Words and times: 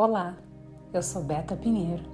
Olá, 0.00 0.36
eu 0.94 1.02
sou 1.02 1.24
Beta 1.24 1.56
Pinheiro, 1.56 2.04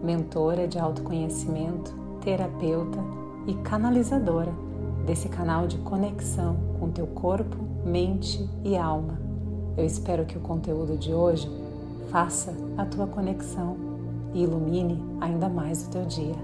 mentora 0.00 0.68
de 0.68 0.78
autoconhecimento, 0.78 1.92
terapeuta 2.20 3.00
e 3.48 3.54
canalizadora 3.64 4.52
desse 5.04 5.28
canal 5.28 5.66
de 5.66 5.76
conexão 5.78 6.56
com 6.78 6.92
teu 6.92 7.08
corpo, 7.08 7.56
mente 7.84 8.48
e 8.62 8.76
alma. 8.76 9.18
Eu 9.76 9.84
espero 9.84 10.24
que 10.24 10.38
o 10.38 10.40
conteúdo 10.40 10.96
de 10.96 11.12
hoje 11.12 11.50
faça 12.12 12.54
a 12.78 12.86
tua 12.86 13.08
conexão 13.08 13.76
e 14.32 14.44
ilumine 14.44 15.02
ainda 15.20 15.48
mais 15.48 15.88
o 15.88 15.90
teu 15.90 16.04
dia. 16.04 16.36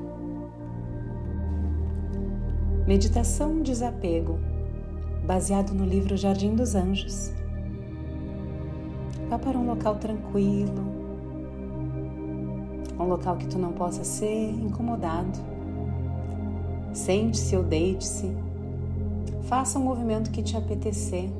Meditação 2.88 3.62
Desapego, 3.62 4.36
baseado 5.24 5.72
no 5.72 5.84
livro 5.84 6.16
Jardim 6.16 6.56
dos 6.56 6.74
Anjos 6.74 7.32
Vá 9.30 9.38
para 9.38 9.56
um 9.56 9.64
local 9.64 9.94
tranquilo, 9.94 10.82
um 12.98 13.04
local 13.04 13.36
que 13.36 13.46
tu 13.46 13.60
não 13.60 13.70
possa 13.70 14.02
ser 14.02 14.50
incomodado. 14.50 15.38
Sente-se 16.92 17.56
ou 17.56 17.62
deite-se. 17.62 18.28
Faça 19.44 19.78
um 19.78 19.84
movimento 19.84 20.32
que 20.32 20.42
te 20.42 20.56
apetecer. 20.56 21.30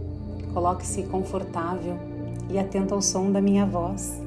Coloque-se 0.54 1.02
confortável 1.02 1.96
e 2.48 2.60
atento 2.60 2.94
ao 2.94 3.02
som 3.02 3.32
da 3.32 3.40
minha 3.40 3.66
voz. 3.66 4.22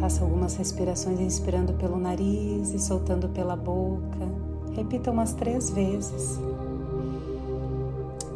Faça 0.00 0.24
algumas 0.24 0.56
respirações 0.56 1.20
inspirando 1.20 1.74
pelo 1.74 1.98
nariz 1.98 2.70
e 2.70 2.78
soltando 2.78 3.28
pela 3.28 3.54
boca. 3.54 4.26
Repita 4.74 5.10
umas 5.10 5.34
três 5.34 5.68
vezes. 5.68 6.40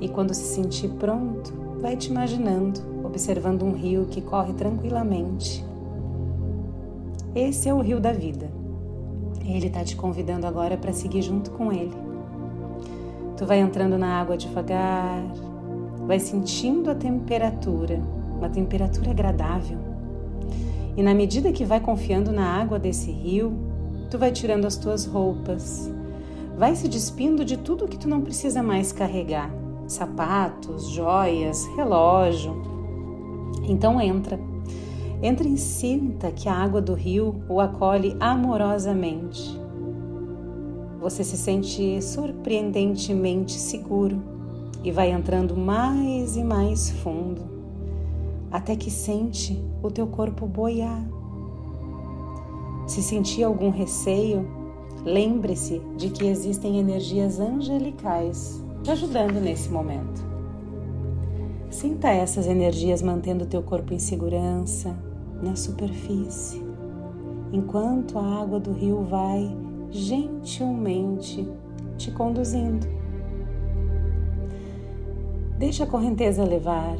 E 0.00 0.08
quando 0.08 0.32
se 0.32 0.54
sentir 0.54 0.88
pronto, 0.90 1.52
vai 1.80 1.96
te 1.96 2.10
imaginando, 2.10 2.80
observando 3.04 3.64
um 3.64 3.72
rio 3.72 4.06
que 4.06 4.20
corre 4.20 4.52
tranquilamente. 4.52 5.64
Esse 7.34 7.68
é 7.68 7.74
o 7.74 7.80
rio 7.80 8.00
da 8.00 8.12
vida. 8.12 8.50
Ele 9.44 9.66
está 9.66 9.82
te 9.82 9.96
convidando 9.96 10.46
agora 10.46 10.76
para 10.76 10.92
seguir 10.92 11.22
junto 11.22 11.50
com 11.50 11.72
ele. 11.72 11.96
Tu 13.36 13.46
vai 13.46 13.60
entrando 13.60 13.96
na 13.96 14.20
água 14.20 14.36
devagar, 14.36 15.24
vai 16.06 16.18
sentindo 16.18 16.90
a 16.90 16.94
temperatura, 16.94 18.00
uma 18.36 18.48
temperatura 18.48 19.10
agradável. 19.10 19.78
E 20.96 21.02
na 21.02 21.14
medida 21.14 21.52
que 21.52 21.64
vai 21.64 21.80
confiando 21.80 22.32
na 22.32 22.44
água 22.44 22.78
desse 22.78 23.10
rio, 23.10 23.52
tu 24.10 24.18
vai 24.18 24.32
tirando 24.32 24.64
as 24.64 24.76
tuas 24.76 25.06
roupas, 25.06 25.90
vai 26.56 26.74
se 26.74 26.88
despindo 26.88 27.44
de 27.44 27.56
tudo 27.56 27.86
que 27.86 27.98
tu 27.98 28.08
não 28.08 28.20
precisa 28.20 28.62
mais 28.62 28.90
carregar 28.90 29.50
sapatos, 29.88 30.90
joias, 30.90 31.66
relógio. 31.74 32.54
Então 33.64 34.00
entra. 34.00 34.38
Entra 35.20 35.48
e 35.48 35.56
sinta 35.56 36.30
que 36.30 36.48
a 36.48 36.54
água 36.54 36.80
do 36.80 36.94
rio 36.94 37.42
o 37.48 37.58
acolhe 37.58 38.16
amorosamente. 38.20 39.58
Você 41.00 41.24
se 41.24 41.36
sente 41.36 42.00
surpreendentemente 42.02 43.52
seguro 43.52 44.22
e 44.84 44.92
vai 44.92 45.10
entrando 45.10 45.56
mais 45.56 46.36
e 46.36 46.44
mais 46.44 46.90
fundo, 46.90 47.42
até 48.50 48.76
que 48.76 48.90
sente 48.90 49.60
o 49.82 49.90
teu 49.90 50.06
corpo 50.06 50.46
boiar. 50.46 51.04
Se 52.86 53.02
sentir 53.02 53.42
algum 53.42 53.70
receio, 53.70 54.46
lembre-se 55.04 55.80
de 55.96 56.10
que 56.10 56.26
existem 56.26 56.78
energias 56.78 57.40
angelicais 57.40 58.67
te 58.88 58.92
ajudando 58.92 59.38
nesse 59.38 59.68
momento. 59.68 60.26
Sinta 61.68 62.08
essas 62.08 62.46
energias 62.46 63.02
mantendo 63.02 63.44
o 63.44 63.46
teu 63.46 63.62
corpo 63.62 63.92
em 63.92 63.98
segurança, 63.98 64.96
na 65.42 65.54
superfície, 65.54 66.64
enquanto 67.52 68.18
a 68.18 68.40
água 68.40 68.58
do 68.58 68.72
rio 68.72 69.02
vai 69.02 69.54
gentilmente 69.90 71.46
te 71.98 72.10
conduzindo. 72.10 72.86
Deixa 75.58 75.84
a 75.84 75.86
correnteza 75.86 76.42
levar, 76.42 76.96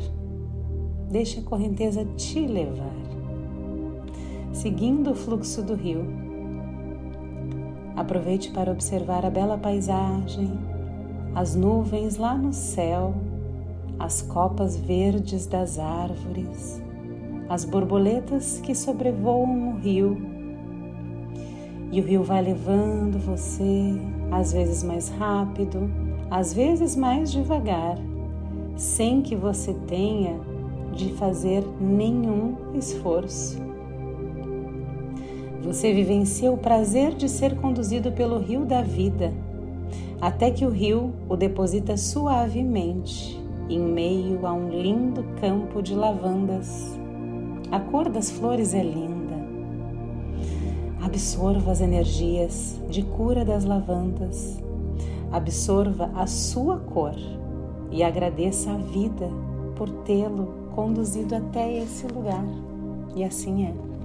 deixa 1.10 1.40
a 1.40 1.44
correnteza 1.44 2.04
te 2.18 2.46
levar, 2.46 3.00
seguindo 4.52 5.12
o 5.12 5.14
fluxo 5.14 5.62
do 5.62 5.74
rio. 5.74 6.04
Aproveite 7.96 8.50
para 8.50 8.70
observar 8.70 9.24
a 9.24 9.30
bela 9.30 9.56
paisagem, 9.56 10.77
as 11.38 11.54
nuvens 11.54 12.16
lá 12.16 12.36
no 12.36 12.52
céu, 12.52 13.14
as 13.96 14.22
copas 14.22 14.76
verdes 14.76 15.46
das 15.46 15.78
árvores, 15.78 16.82
as 17.48 17.64
borboletas 17.64 18.60
que 18.60 18.74
sobrevoam 18.74 19.68
o 19.68 19.76
rio. 19.76 20.20
E 21.92 22.00
o 22.00 22.04
rio 22.04 22.24
vai 22.24 22.42
levando 22.42 23.24
você, 23.24 24.00
às 24.32 24.52
vezes 24.52 24.82
mais 24.82 25.10
rápido, 25.10 25.88
às 26.28 26.52
vezes 26.52 26.96
mais 26.96 27.30
devagar, 27.30 27.96
sem 28.74 29.22
que 29.22 29.36
você 29.36 29.72
tenha 29.86 30.40
de 30.92 31.12
fazer 31.12 31.64
nenhum 31.80 32.56
esforço. 32.74 33.62
Você 35.62 35.94
vivencia 35.94 36.50
o 36.50 36.58
prazer 36.58 37.14
de 37.14 37.28
ser 37.28 37.54
conduzido 37.60 38.10
pelo 38.10 38.40
rio 38.40 38.64
da 38.64 38.82
vida 38.82 39.32
até 40.20 40.50
que 40.50 40.64
o 40.64 40.70
rio 40.70 41.12
o 41.28 41.36
deposita 41.36 41.96
suavemente 41.96 43.40
em 43.68 43.80
meio 43.80 44.46
a 44.46 44.52
um 44.52 44.68
lindo 44.68 45.22
campo 45.40 45.82
de 45.82 45.94
lavandas. 45.94 46.98
A 47.70 47.78
cor 47.78 48.08
das 48.08 48.30
flores 48.30 48.74
é 48.74 48.82
linda. 48.82 49.36
Absorva 51.02 51.70
as 51.70 51.80
energias 51.80 52.80
de 52.88 53.02
cura 53.02 53.44
das 53.44 53.64
lavandas. 53.64 54.58
Absorva 55.30 56.10
a 56.14 56.26
sua 56.26 56.78
cor 56.78 57.14
e 57.90 58.02
agradeça 58.02 58.72
a 58.72 58.76
vida 58.76 59.28
por 59.76 59.88
tê-lo 60.02 60.48
conduzido 60.74 61.36
até 61.36 61.78
esse 61.78 62.06
lugar. 62.06 62.44
E 63.14 63.22
assim 63.22 63.66
é. 63.66 63.97